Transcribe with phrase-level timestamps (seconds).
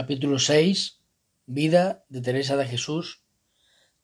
[0.00, 1.00] Capítulo 6.
[1.46, 3.24] Vida de Teresa de Jesús.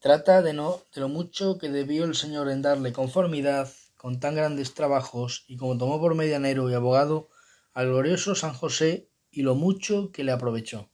[0.00, 4.34] Trata de, no, de lo mucho que debió el Señor en darle conformidad con tan
[4.34, 7.28] grandes trabajos y como tomó por medianero y abogado
[7.74, 10.90] al glorioso San José y lo mucho que le aprovechó.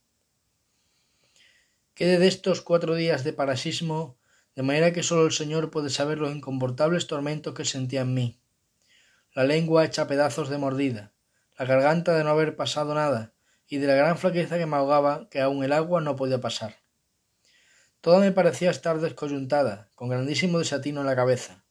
[1.95, 4.19] Quede de estos cuatro días de parasismo,
[4.55, 8.39] de manera que sólo el Señor puede saber los incomportables tormentos que sentía en mí.
[9.33, 11.15] La lengua hecha pedazos de mordida,
[11.59, 13.33] la garganta de no haber pasado nada,
[13.71, 16.75] y de la gran flaqueza que me ahogaba que aun el agua no podía pasar.
[18.01, 21.65] Toda me parecía estar descoyuntada, con grandísimo desatino en la cabeza.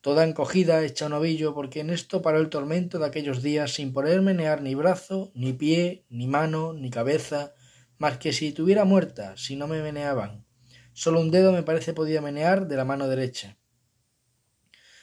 [0.00, 3.92] Toda encogida, hecha un ovillo, porque en esto paró el tormento de aquellos días sin
[3.92, 7.52] poder menear ni brazo, ni pie, ni mano, ni cabeza,
[7.98, 10.46] más que si tuviera muerta, si no me meneaban.
[10.94, 13.58] Solo un dedo me parece podía menear de la mano derecha.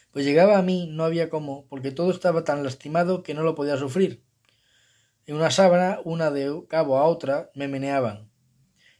[0.10, 3.54] Pues llegaba a mí no había cómo, porque todo estaba tan lastimado que no lo
[3.54, 4.24] podía sufrir
[5.26, 8.32] en una sábana, una de cabo a otra, me meneaban.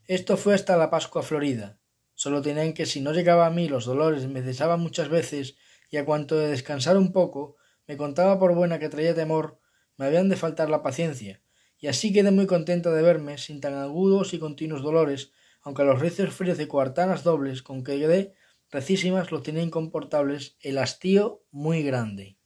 [0.06, 1.80] Esto fue hasta la Pascua Florida.
[2.16, 5.56] Solo tenían que si no llegaba a mí los dolores me cesaban muchas veces
[5.90, 7.56] y a cuanto de descansar un poco,
[7.88, 9.60] me contaba por buena que traía temor,
[9.98, 11.42] me habían de faltar la paciencia,
[11.78, 16.00] y así quedé muy contenta de verme sin tan agudos y continuos dolores, aunque los
[16.00, 18.34] recios fríos de cuartanas dobles con que quedé
[18.70, 22.38] recísimas los tenía incomportables el hastío muy grande.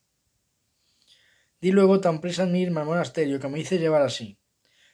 [1.71, 4.39] Luego tan prisa en irme al monasterio que me hice llevar así.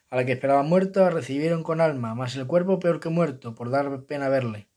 [0.09, 3.69] A la que esperaba muerta recibieron con alma, mas el cuerpo peor que muerto, por
[3.71, 4.69] dar pena verle.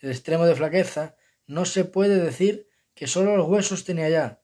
[0.00, 4.42] El extremo de flaqueza no se puede decir que sólo los huesos tenía ya.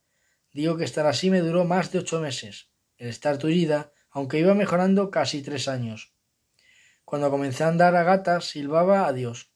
[0.53, 2.71] Digo que estar así me duró más de ocho meses.
[2.97, 6.15] El estar tullida, aunque iba mejorando casi tres años.
[7.05, 9.53] Cuando comencé a andar a gatas, silbaba a Dios.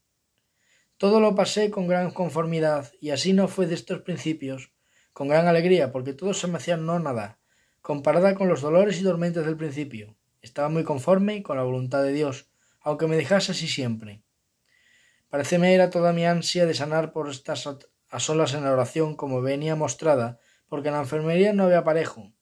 [0.97, 4.72] Todo lo pasé con gran conformidad, y así no fue de estos principios,
[5.13, 7.39] con gran alegría, porque todo se me hacía no nada,
[7.81, 10.17] comparada con los dolores y tormentos del principio.
[10.41, 14.23] Estaba muy conforme con la voluntad de Dios, aunque me dejase así siempre.
[15.29, 17.67] Pareceme era toda mi ansia de sanar por estas
[18.11, 22.33] a solas en la oración como venía mostrada, porque en la enfermería no había parejo.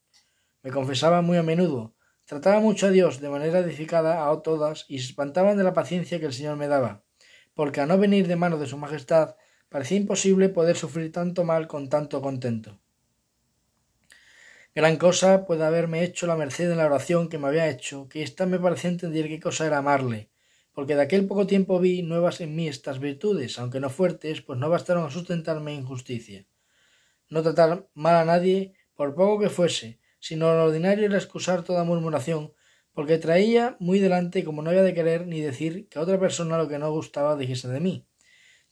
[0.62, 1.94] Me confesaba muy a menudo,
[2.24, 6.18] trataba mucho a Dios de manera edificada a todas y se espantaban de la paciencia
[6.18, 7.04] que el Señor me daba,
[7.54, 9.36] porque a no venir de mano de su Majestad
[9.70, 12.80] Parecía imposible poder sufrir tanto mal con tanto contento.
[14.74, 18.24] Gran cosa puede haberme hecho la merced en la oración que me había hecho, que
[18.24, 20.28] ésta me parecía entender qué cosa era amarle,
[20.72, 24.58] porque de aquel poco tiempo vi nuevas en mí estas virtudes, aunque no fuertes, pues
[24.58, 26.46] no bastaron a sustentarme injusticia.
[27.28, 31.84] No tratar mal a nadie, por poco que fuese, sino lo ordinario era excusar toda
[31.84, 32.52] murmuración,
[32.92, 36.58] porque traía muy delante como no había de querer ni decir que a otra persona
[36.58, 38.09] lo que no gustaba dijese de mí.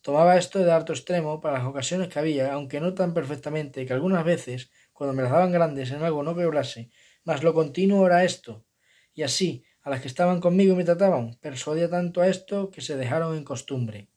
[0.08, 3.92] Tomaba esto de harto extremo para las ocasiones que había, aunque no tan perfectamente, que
[3.92, 6.88] algunas veces, cuando me las daban grandes en algo no quebrase,
[7.24, 8.64] mas lo continuo era esto,
[9.12, 12.80] y así, a las que estaban conmigo y me trataban, persuadía tanto a esto que
[12.80, 14.08] se dejaron en costumbre.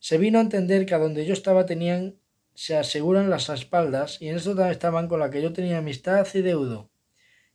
[0.00, 2.18] Se vino a entender que a donde yo estaba tenían
[2.56, 6.26] se aseguran las espaldas, y en esto también estaban con la que yo tenía amistad
[6.34, 6.90] y deudo.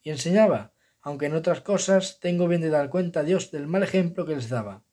[0.01, 0.71] Y enseñaba,
[1.01, 4.35] aunque en otras cosas tengo bien de dar cuenta a Dios del mal ejemplo que
[4.37, 4.85] les daba.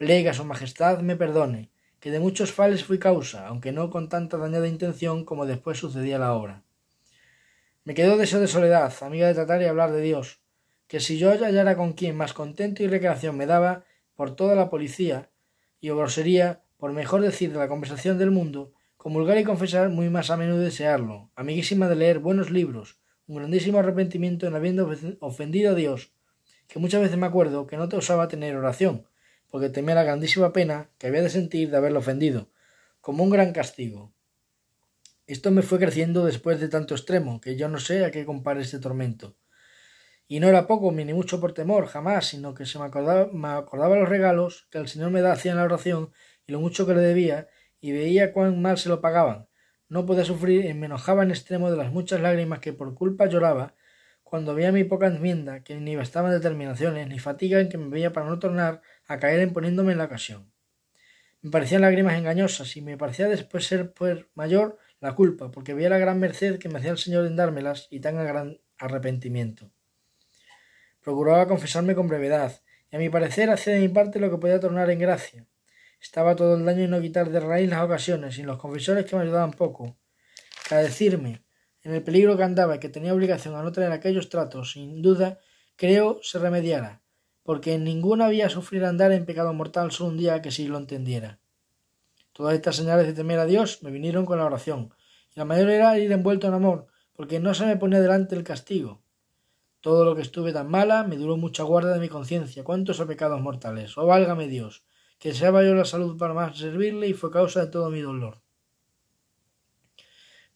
[0.00, 1.68] Plega su majestad me perdone,
[2.00, 6.18] que de muchos fales fui causa, aunque no con tanta dañada intención como después sucedía
[6.18, 6.64] la obra.
[7.84, 10.40] Me quedó deseo de soledad, amiga de tratar y hablar de Dios,
[10.86, 13.84] que si yo hallara con quien más contento y recreación me daba,
[14.14, 15.28] por toda la policía,
[15.82, 20.30] y grosería, por mejor decir de la conversación del mundo, comulgar y confesar muy más
[20.30, 24.90] a menudo desearlo, amiguísima de leer buenos libros, un grandísimo arrepentimiento en habiendo
[25.20, 26.14] ofendido a Dios,
[26.68, 29.04] que muchas veces me acuerdo que no te osaba tener oración,
[29.50, 32.50] porque temía la grandísima pena que había de sentir de haberlo ofendido,
[33.00, 34.12] como un gran castigo.
[35.26, 38.62] Esto me fue creciendo después de tanto extremo, que yo no sé a qué compare
[38.62, 39.36] este tormento.
[40.26, 43.48] Y no era poco, ni mucho por temor, jamás, sino que se me acordaba, me
[43.48, 46.12] acordaba los regalos que el Señor me hacía en la oración
[46.46, 47.48] y lo mucho que le debía,
[47.80, 49.48] y veía cuán mal se lo pagaban.
[49.88, 53.26] No podía sufrir y me enojaba en extremo de las muchas lágrimas que por culpa
[53.26, 53.74] lloraba
[54.30, 58.12] cuando veía mi poca enmienda, que ni bastaban determinaciones, ni fatiga en que me veía
[58.12, 60.52] para no tornar a caer en poniéndome en la ocasión.
[61.42, 65.88] Me parecían lágrimas engañosas y me parecía después ser pues mayor la culpa, porque veía
[65.88, 69.72] la gran merced que me hacía el Señor en dármelas y tan gran arrepentimiento.
[71.02, 72.60] Procuraba confesarme con brevedad,
[72.92, 75.44] y a mi parecer hacía de mi parte lo que podía tornar en gracia.
[76.00, 79.16] Estaba todo el daño en no quitar de raíz las ocasiones, y los confesores que
[79.16, 79.96] me ayudaban poco.
[80.68, 81.42] Que a decirme,
[81.82, 85.02] en el peligro que andaba y que tenía obligación a no traer aquellos tratos, sin
[85.02, 85.38] duda,
[85.76, 87.02] creo se remediara,
[87.42, 90.78] porque en ninguno había sufrir andar en pecado mortal solo un día que sí lo
[90.78, 91.40] entendiera.
[92.32, 94.94] Todas estas señales de temer a Dios me vinieron con la oración,
[95.34, 98.44] y la mayor era ir envuelto en amor, porque no se me ponía delante el
[98.44, 99.02] castigo.
[99.80, 102.64] Todo lo que estuve tan mala me duró mucha guarda de mi conciencia.
[102.64, 103.96] ¿Cuántos pecados mortales?
[103.96, 104.84] Oh, válgame Dios,
[105.18, 108.42] que deseaba yo la salud para más servirle y fue causa de todo mi dolor.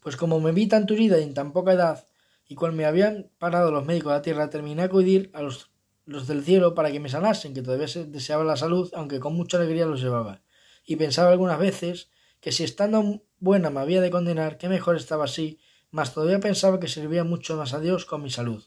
[0.04, 2.06] Pues como me vi tan turida y en tan poca edad,
[2.46, 5.70] y cual me habían parado los médicos de la tierra, terminé a acudir a los,
[6.04, 9.34] los del cielo para que me sanasen, que todavía se deseaba la salud, aunque con
[9.34, 10.42] mucha alegría los llevaba.
[10.84, 12.10] Y pensaba algunas veces
[12.40, 15.58] que si estando buena me había de condenar, qué mejor estaba así,
[15.90, 18.62] mas todavía pensaba que servía mucho más a Dios con mi salud.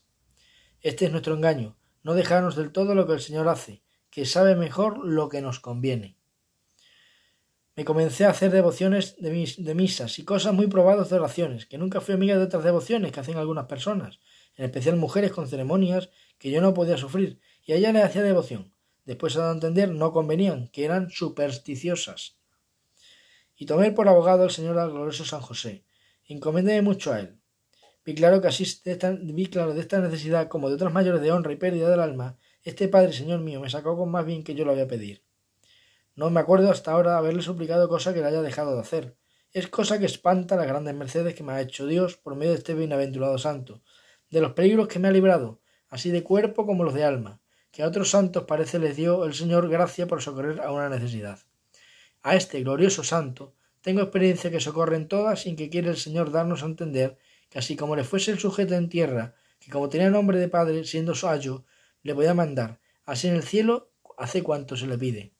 [0.81, 4.55] Este es nuestro engaño, no dejarnos del todo lo que el Señor hace, que sabe
[4.55, 6.16] mejor lo que nos conviene.
[7.77, 11.67] Me comencé a hacer devociones de, mis, de misas y cosas muy probadas de oraciones,
[11.67, 14.17] que nunca fui amiga de otras devociones que hacen algunas personas,
[14.55, 16.09] en especial mujeres con ceremonias
[16.39, 18.73] que yo no podía sufrir, y a ella le hacía devoción.
[19.05, 22.39] Después a entender no convenían, que eran supersticiosas.
[23.55, 25.85] Y tomé por abogado al señor glorioso San José.
[26.25, 27.37] Encomendé mucho a él.
[28.03, 31.31] Vi claro que así de vi claro de esta necesidad como de otras mayores de
[31.31, 34.55] honra y pérdida del alma, este Padre, Señor mío, me sacó con más bien que
[34.55, 35.26] yo lo había a pedir.
[36.17, 39.15] No me acuerdo hasta ahora haberle suplicado cosa que le haya dejado de hacer.
[39.53, 42.57] Es cosa que espanta las grandes mercedes que me ha hecho Dios por medio de
[42.57, 43.83] este bienaventurado santo,
[44.31, 47.83] de los peligros que me ha librado, así de cuerpo como los de alma, que
[47.83, 51.37] a otros santos parece les dio el Señor gracia por socorrer a una necesidad.
[52.23, 56.31] A este glorioso santo tengo experiencia que socorre en todas sin que quiere el Señor
[56.31, 57.19] darnos a entender
[57.51, 60.83] que así como le fuese el sujeto en tierra, que como tenía nombre de padre,
[60.83, 61.63] siendo ayo,
[62.01, 65.36] le voy a mandar, así en el cielo hace cuanto se le pide.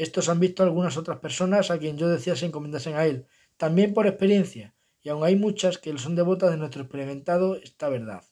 [0.00, 3.26] Estos han visto algunas otras personas a quien yo decía se encomendasen a él,
[3.58, 8.22] también por experiencia, y aun hay muchas que son devotas de nuestro experimentado esta verdad.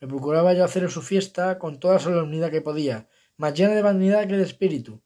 [0.00, 3.82] Me procuraba yo hacer su fiesta con toda la solemnidad que podía, más llena de
[3.82, 5.02] vanidad que de espíritu,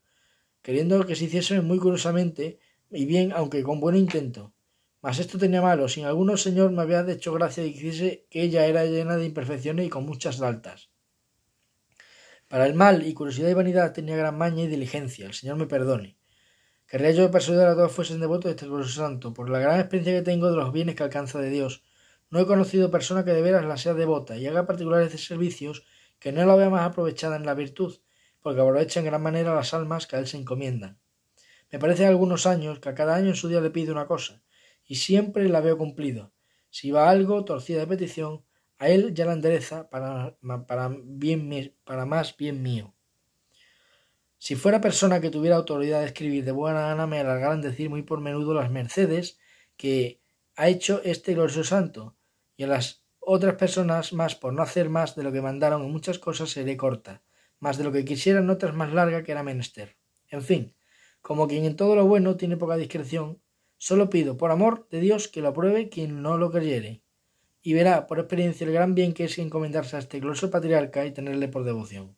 [0.60, 2.58] queriendo que se hiciese muy curiosamente
[2.90, 4.52] y bien, aunque con buen intento,
[5.00, 8.66] mas esto tenía malo, sin alguno Señor me había hecho gracia de que que ella
[8.66, 10.89] era llena de imperfecciones y con muchas altas.
[12.50, 15.68] Para el mal y curiosidad y vanidad tenía gran maña y diligencia, el Señor me
[15.68, 16.16] perdone.
[16.88, 20.14] Querría yo persuadir a todos fuesen devotos de este glorioso santo, por la gran experiencia
[20.14, 21.84] que tengo de los bienes que alcanza de Dios.
[22.28, 25.84] No he conocido persona que de veras la sea devota y haga particulares de servicios
[26.18, 28.00] que no la vea más aprovechada en la virtud,
[28.40, 30.98] porque aprovecha en gran manera las almas que a él se encomiendan.
[31.70, 34.42] Me parece algunos años que a cada año en su día le pide una cosa,
[34.84, 36.32] y siempre la veo cumplido.
[36.68, 38.42] Si va algo torcida de petición,
[38.80, 40.36] a él ya la endereza para,
[40.66, 40.88] para,
[42.06, 42.94] más bien mío.
[44.38, 48.02] Si fuera persona que tuviera autoridad de escribir de buena gana, me alargaran decir muy
[48.02, 49.38] por menudo las mercedes
[49.76, 50.22] que
[50.56, 52.16] ha hecho este glorioso santo,
[52.56, 55.92] y a las otras personas más por no hacer más de lo que mandaron en
[55.92, 57.22] muchas cosas seré corta,
[57.58, 59.98] más de lo que quisieran otras más larga que era menester.
[60.28, 60.74] En fin,
[61.20, 63.42] como quien en todo lo bueno tiene poca discreción,
[63.82, 67.02] Solo pido, por amor de Dios, que lo apruebe quien no lo creyere,
[67.62, 71.12] y verá por experiencia el gran bien que es encomendarse a este glorioso patriarca y
[71.12, 72.16] tenerle por devoción.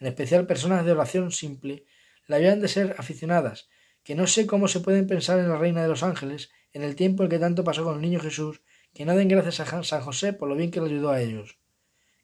[0.00, 1.84] En especial personas de oración simple,
[2.26, 3.68] la habían de ser aficionadas,
[4.02, 6.96] que no sé cómo se pueden pensar en la Reina de los Ángeles, en el
[6.96, 8.62] tiempo en que tanto pasó con el niño Jesús,
[8.94, 11.58] que no den gracias a San José por lo bien que le ayudó a ellos.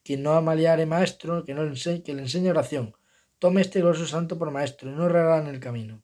[0.03, 2.97] Quien no amaliare maestro, que, no le enseñe, que le enseñe oración,
[3.39, 6.03] tome este glorioso santo por maestro y no errará en el camino.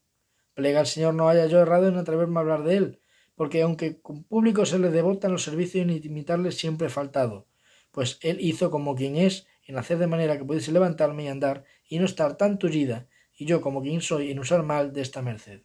[0.55, 3.02] Plega al Señor no haya yo errado en atreverme a hablar de él,
[3.34, 7.46] porque aunque con público se le devotan los servicios y imitarle siempre he faltado,
[7.90, 11.65] pues él hizo como quien es en hacer de manera que pudiese levantarme y andar
[11.89, 15.22] y no estar tan tullida, y yo como quien soy en usar mal de esta
[15.22, 15.62] merced.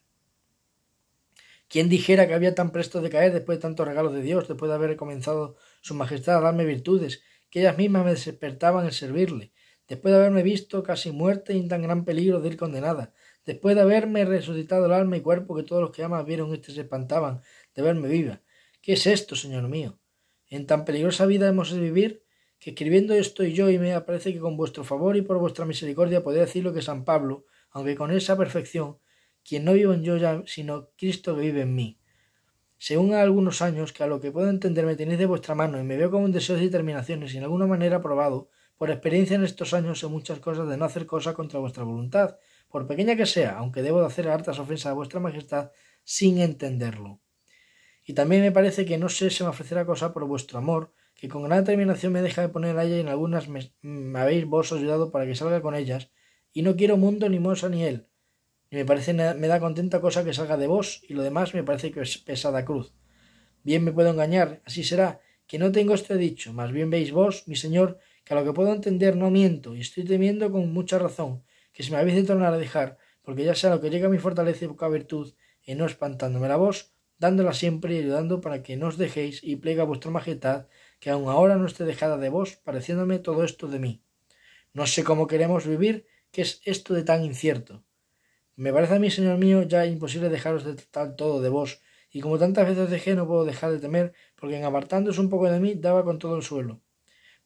[1.70, 4.70] ¿Quién dijera que había tan presto de caer después de tantos regalos de Dios, después
[4.70, 9.52] de haber comenzado su majestad a darme virtudes, que ellas mismas me despertaban en servirle,
[9.88, 13.14] después de haberme visto casi muerta y en tan gran peligro de ir condenada,
[13.48, 16.74] Después de haberme resucitado el alma y cuerpo, que todos los que amas vieron este
[16.74, 17.40] se espantaban
[17.74, 18.42] de verme viva.
[18.82, 20.02] ¿Qué es esto, Señor mío?
[20.50, 22.26] En tan peligrosa vida hemos de vivir,
[22.60, 26.26] que escribiendo estoy yo y me aparece que con vuestro favor y por vuestra misericordia
[26.26, 28.98] podría decir lo que San Pablo, aunque con esa perfección,
[29.46, 32.02] quien no vivo en yo ya, sino Cristo que vive en mí.
[32.78, 35.80] Según a algunos años, que a lo que puedo entender me tenéis de vuestra mano
[35.80, 39.36] y me veo como un deseo de determinaciones y en alguna manera probado, por experiencia
[39.36, 42.38] en estos años sé muchas cosas de no hacer cosa contra vuestra voluntad,
[42.70, 45.72] por pequeña que sea, aunque debo de hacer hartas ofensas a vuestra majestad
[46.04, 47.22] sin entenderlo.
[48.06, 51.28] Y también me parece que no sé si me ofrecerá cosa por vuestro amor, que
[51.28, 53.72] con gran determinación me deja de poner a ella y en algunas me,
[54.18, 56.12] habéis vos ayudado para que salga con ellas,
[56.54, 58.08] y no quiero mundo ni moza ni él.
[58.70, 61.64] Y me parece me da contenta cosa que salga de vos, y lo demás me
[61.64, 62.94] parece que es pesada cruz.
[63.64, 67.48] Bien me puedo engañar, así será, que no tengo esto dicho, más bien veis vos,
[67.48, 71.00] mi señor, que a lo que puedo entender no miento, y estoy temiendo con mucha
[71.00, 71.44] razón,
[71.78, 74.10] que si me habéis de tornar a dejar, porque ya sea lo que llega a
[74.10, 78.64] mi fortaleza y poca virtud, y no espantándome la voz, dándola siempre y ayudando para
[78.64, 80.66] que no os dejéis y plega vuestra majestad
[81.00, 84.02] que aun ahora no esté dejada de vos, pareciéndome todo esto de mí.
[84.74, 87.84] No sé cómo queremos vivir, qué es esto de tan incierto.
[88.56, 92.22] Me parece a mí, señor mío, ya imposible dejaros de tal todo de vos, y
[92.22, 95.60] como tantas veces dejé, no puedo dejar de temer, porque en apartándoos un poco de
[95.60, 96.82] mí, daba con todo el suelo.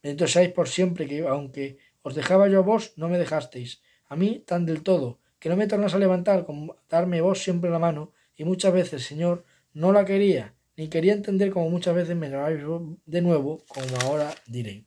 [0.01, 4.17] Bendito seáis por siempre que, aunque os dejaba yo a vos, no me dejasteis, a
[4.17, 7.79] mí tan del todo, que no me tornas a levantar como darme vos siempre la
[7.79, 12.29] mano, y muchas veces, Señor, no la quería, ni quería entender como muchas veces me
[12.29, 12.59] grabáis
[13.05, 14.83] de nuevo, como ahora diré.